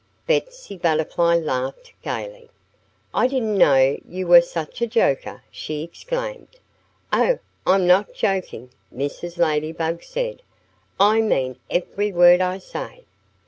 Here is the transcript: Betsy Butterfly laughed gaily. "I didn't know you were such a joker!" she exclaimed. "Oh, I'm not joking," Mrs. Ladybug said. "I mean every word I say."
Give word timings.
Betsy 0.25 0.77
Butterfly 0.77 1.35
laughed 1.35 1.93
gaily. 2.01 2.49
"I 3.13 3.27
didn't 3.27 3.55
know 3.55 3.99
you 4.07 4.25
were 4.25 4.41
such 4.41 4.81
a 4.81 4.87
joker!" 4.87 5.43
she 5.51 5.83
exclaimed. 5.83 6.47
"Oh, 7.13 7.37
I'm 7.67 7.85
not 7.85 8.15
joking," 8.15 8.71
Mrs. 8.91 9.37
Ladybug 9.37 10.01
said. 10.01 10.41
"I 10.99 11.21
mean 11.21 11.57
every 11.69 12.11
word 12.11 12.41
I 12.41 12.57
say." 12.57 13.03